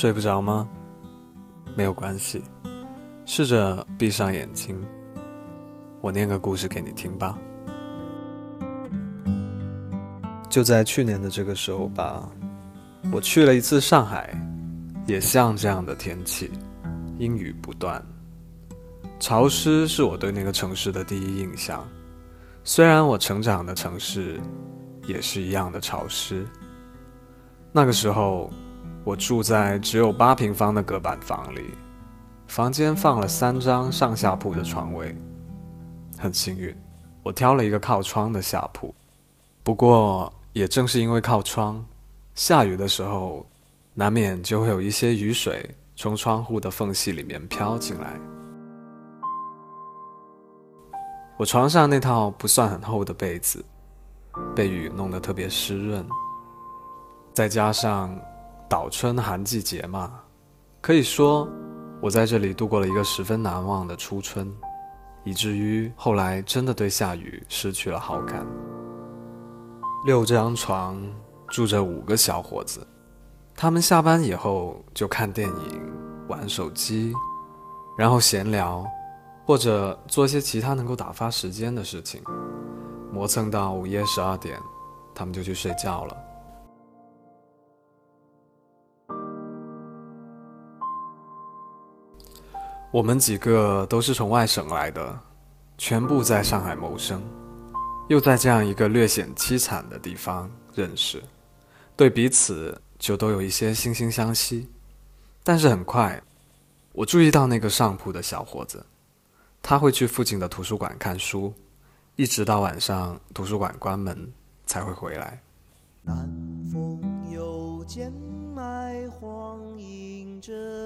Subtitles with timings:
[0.00, 0.66] 睡不着吗？
[1.76, 2.42] 没有关系，
[3.26, 4.74] 试着闭上眼睛，
[6.00, 7.36] 我念个故事给你听吧。
[10.48, 12.26] 就在去年的这个时候吧，
[13.12, 14.34] 我去了一次上海，
[15.06, 16.50] 也像这样的天气，
[17.18, 18.02] 阴雨不断，
[19.18, 21.86] 潮湿是我对那个城市的第一印象。
[22.64, 24.40] 虽然我成长的城市
[25.06, 26.46] 也是一样的潮湿，
[27.70, 28.50] 那个时候。
[29.02, 31.74] 我住在只有八平方的隔板房里，
[32.46, 35.16] 房间放了三张上下铺的床位，
[36.18, 36.76] 很幸运，
[37.22, 38.94] 我挑了一个靠窗的下铺。
[39.62, 41.82] 不过也正是因为靠窗，
[42.34, 43.46] 下雨的时候，
[43.94, 48.20] 难免就会有一些雨水从窗户的缝隙里面飘进来。
[51.38, 53.64] 我床上那套不算很厚的被子，
[54.54, 56.06] 被雨弄得特别湿润，
[57.32, 58.14] 再加上。
[58.70, 60.20] 倒春寒季节嘛，
[60.80, 61.48] 可以说
[62.00, 64.48] 我在这里度过了一个十分难忘的初春，
[65.24, 68.46] 以至于后来真的对下雨失去了好感。
[70.06, 71.02] 六张床
[71.48, 72.86] 住着五个小伙子，
[73.56, 75.92] 他们下班以后就看电影、
[76.28, 77.12] 玩手机，
[77.98, 78.86] 然后闲聊，
[79.44, 82.22] 或者做一些其他能够打发时间的事情，
[83.12, 84.56] 磨蹭到午夜十二点，
[85.12, 86.16] 他们就去睡觉了。
[92.92, 95.16] 我们几个都是从外省来的，
[95.78, 97.22] 全部在上海谋生，
[98.08, 101.22] 又在这样一个略显凄惨的地方认识，
[101.94, 104.68] 对彼此就都有一些惺惺相惜。
[105.44, 106.20] 但是很快，
[106.90, 108.84] 我注意到那个上铺的小伙子，
[109.62, 111.54] 他会去附近的图书馆看书，
[112.16, 114.32] 一直到晚上图书馆关门
[114.66, 115.40] 才会回来。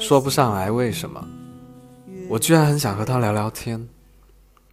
[0.00, 1.24] 说不上来为什么。
[2.32, 3.86] 我居然很想和他聊聊天，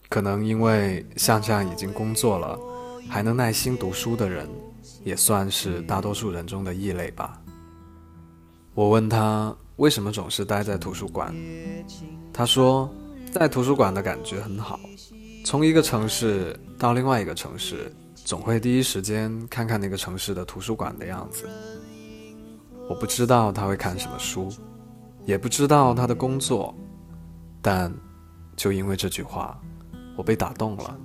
[0.07, 2.57] 可能因为像这样已经工作了，
[3.09, 4.47] 还能耐心读书的人，
[5.03, 7.37] 也算是大多数人中的异类吧。
[8.73, 11.35] 我问他为什么总是待在图书馆，
[12.31, 12.89] 他说
[13.29, 14.79] 在图书馆的感觉很好，
[15.43, 21.45] 从一个城市到另外一个城市，总会第一时间看看那个城市的图书馆的样子。
[22.87, 24.47] 我不知道他会看什么书，
[25.25, 26.73] 也不知道他的工作。
[27.61, 27.93] 但，
[28.55, 29.59] 就因为这句话，
[30.15, 30.97] 我被打动了。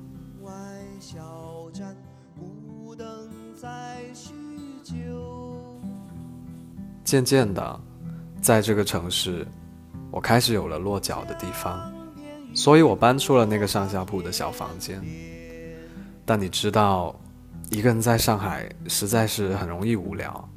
[7.04, 7.81] 渐渐的，
[8.41, 9.47] 在这个城市，
[10.10, 11.93] 我开始有了落脚的地方，
[12.54, 15.04] 所以我搬出了那个上下铺的小房间。
[16.25, 17.14] 但你知道，
[17.70, 20.48] 一个人在上海实在是很容易无聊，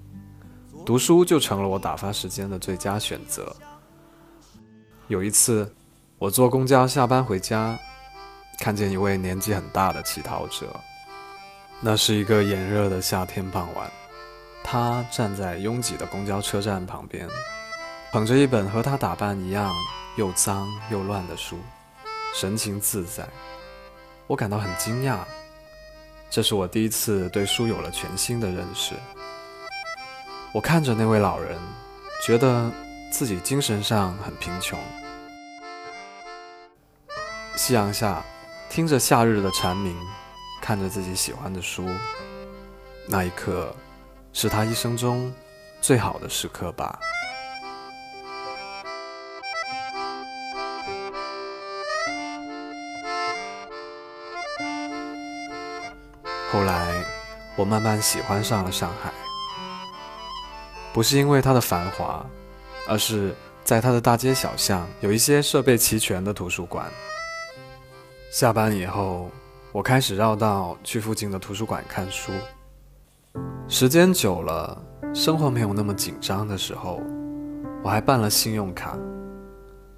[0.86, 3.56] 读书就成了我打发时间的最佳选择。
[5.07, 5.72] 有一次。
[6.20, 7.78] 我坐公交下班回家，
[8.60, 10.76] 看见一位年纪很大的乞讨者。
[11.80, 13.88] 那是一个炎热的夏天傍晚，
[14.64, 17.30] 他站在拥挤的公交车站旁边，
[18.12, 19.72] 捧着一本和他打扮一样
[20.16, 21.60] 又脏又乱的书，
[22.34, 23.24] 神情自在。
[24.26, 25.20] 我感到很惊讶，
[26.32, 28.96] 这是我第一次对书有了全新的认识。
[30.52, 31.60] 我看着那位老人，
[32.26, 32.72] 觉得
[33.12, 34.80] 自己精神上很贫穷。
[37.57, 38.23] 夕阳下，
[38.69, 39.97] 听着夏日的蝉鸣，
[40.62, 41.90] 看着自己喜欢的书，
[43.07, 43.75] 那一刻，
[44.31, 45.34] 是他一生中
[45.81, 47.00] 最好的时刻吧。
[56.51, 56.94] 后来，
[57.56, 59.12] 我慢慢喜欢上了上海，
[60.94, 62.24] 不是因为它的繁华，
[62.88, 66.85] 而是在它的大街小巷有一些设备齐全的图书馆。
[68.30, 69.32] 下班以后，
[69.72, 72.30] 我开始绕道去附近的图书馆看书。
[73.69, 77.00] 时间久了，生活没有那么紧张的时候，
[77.81, 78.98] 我还办了信用卡。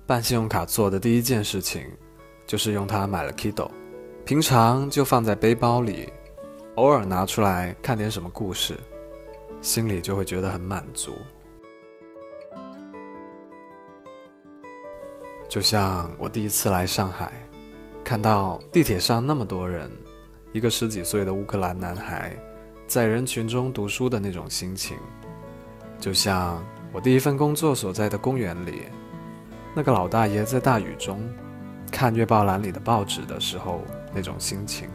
[0.06, 1.84] 办信用卡做的第一件事情，
[2.46, 3.72] 就是用它买了 Kindle，
[4.26, 6.14] 平常就放在背包里，
[6.76, 8.78] 偶尔拿出来看点什么故事，
[9.60, 11.14] 心里就会觉得很满足。
[15.50, 17.32] 就像我第一次来上海。
[18.10, 19.88] 看到地铁上那么多人，
[20.52, 22.36] 一个十几岁的乌克兰男孩
[22.88, 24.98] 在人群中读书的那种心情，
[26.00, 26.60] 就像
[26.92, 28.86] 我第一份工作所在的公园里，
[29.76, 31.22] 那个老大爷在大雨中
[31.92, 34.90] 看月报栏里的报纸的时候那种心情，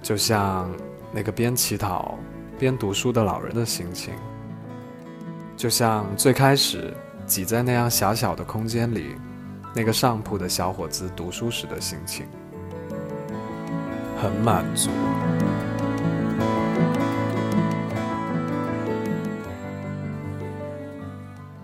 [0.00, 0.74] 就像
[1.12, 2.16] 那个边乞讨
[2.58, 4.14] 边读书的老人的心情，
[5.58, 6.96] 就像最开始
[7.26, 9.14] 挤在那样狭小的空间里，
[9.74, 12.26] 那个上铺的小伙子读书时的心情，
[14.20, 14.90] 很满足。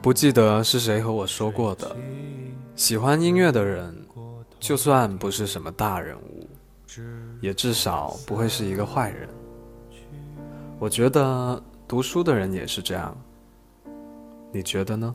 [0.00, 1.94] 不记得是谁和我说过的，
[2.75, 3.94] 喜欢音乐的人，
[4.58, 6.49] 就算不是什么大人物，
[7.43, 9.28] 也至少不会是一个坏人。
[10.78, 13.14] 我觉得读书的人也是这样，
[14.50, 15.14] 你觉得呢？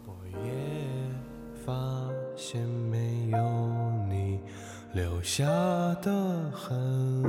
[2.36, 3.38] 现没有
[4.10, 4.40] 你
[4.94, 5.46] 留下
[6.02, 6.12] 的
[6.52, 7.24] 痕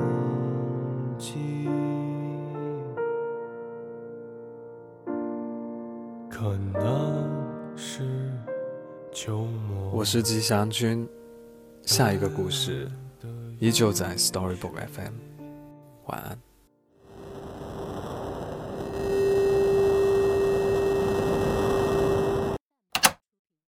[1.19, 1.69] 迹
[6.31, 7.31] 可能
[7.77, 8.31] 是。
[9.93, 11.09] 我是吉祥君，
[11.83, 12.91] 下一个故事
[13.61, 15.13] 依旧在 Storybook FM，
[16.07, 16.54] 晚安。